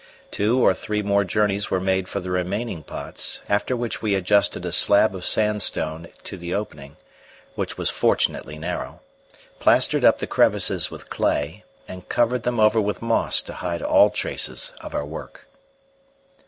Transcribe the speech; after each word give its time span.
Two 0.31 0.57
or 0.59 0.73
three 0.73 1.03
more 1.03 1.23
journeys 1.23 1.69
were 1.69 1.79
made 1.79 2.07
for 2.09 2.19
the 2.19 2.31
remaining 2.31 2.81
pots, 2.81 3.41
after 3.47 3.75
which 3.77 4.01
we 4.01 4.15
adjusted 4.15 4.65
a 4.65 4.71
slab 4.71 5.13
of 5.13 5.23
sandstone 5.23 6.07
to 6.23 6.37
the 6.39 6.55
opening, 6.55 6.97
which 7.53 7.77
was 7.77 7.91
fortunately 7.91 8.57
narrow, 8.57 9.01
plastered 9.59 10.03
up 10.03 10.17
the 10.17 10.25
crevices 10.25 10.89
with 10.89 11.11
clay, 11.11 11.63
and 11.87 12.09
covered 12.09 12.41
them 12.41 12.59
over 12.59 12.81
with 12.81 13.03
moss 13.03 13.43
to 13.43 13.53
hide 13.53 13.83
all 13.83 14.09
traces 14.09 14.73
of 14.81 14.95
our 14.95 15.05
work. 15.05 15.45